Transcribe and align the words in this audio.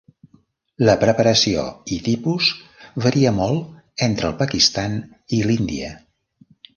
La 0.87 0.93
preparació 1.01 1.65
i 1.97 1.99
tipus 2.07 2.47
varia 3.05 3.33
molt 3.41 4.01
entre 4.07 4.31
el 4.31 4.35
Pakistan 4.39 4.97
i 5.39 5.43
l'Índia. 5.51 5.91